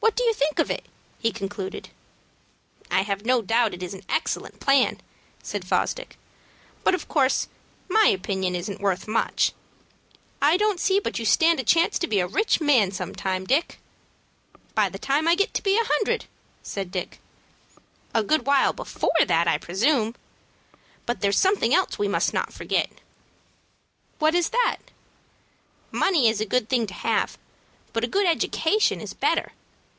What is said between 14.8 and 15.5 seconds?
the time I